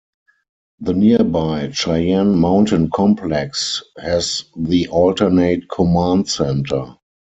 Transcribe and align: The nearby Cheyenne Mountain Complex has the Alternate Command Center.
The 0.79 0.95
nearby 0.95 1.69
Cheyenne 1.73 2.33
Mountain 2.39 2.89
Complex 2.89 3.83
has 3.99 4.45
the 4.57 4.87
Alternate 4.87 5.69
Command 5.69 6.27
Center. 6.27 6.95